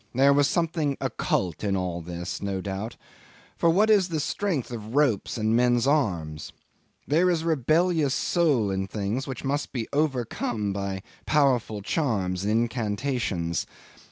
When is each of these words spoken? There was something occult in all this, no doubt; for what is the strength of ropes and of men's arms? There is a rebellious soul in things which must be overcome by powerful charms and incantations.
There 0.15 0.33
was 0.33 0.47
something 0.47 0.97
occult 0.99 1.63
in 1.63 1.77
all 1.77 2.01
this, 2.01 2.41
no 2.41 2.59
doubt; 2.59 2.97
for 3.55 3.69
what 3.69 3.87
is 3.91 4.09
the 4.09 4.19
strength 4.19 4.71
of 4.71 4.95
ropes 4.95 5.37
and 5.37 5.49
of 5.51 5.55
men's 5.55 5.85
arms? 5.85 6.51
There 7.07 7.29
is 7.29 7.43
a 7.43 7.49
rebellious 7.49 8.15
soul 8.15 8.71
in 8.71 8.87
things 8.87 9.27
which 9.27 9.43
must 9.43 9.71
be 9.71 9.87
overcome 9.93 10.73
by 10.73 11.03
powerful 11.27 11.83
charms 11.83 12.41
and 12.43 12.49
incantations. 12.51 13.67